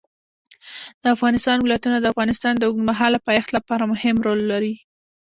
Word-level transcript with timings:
د 1.01 1.03
افغانستان 1.15 1.57
ولايتونه 1.61 1.97
د 1.99 2.05
افغانستان 2.13 2.53
د 2.57 2.63
اوږدمهاله 2.67 3.19
پایښت 3.27 3.49
لپاره 3.57 3.83
مهم 3.93 4.15
رول 4.25 4.41
لري. 4.51 4.73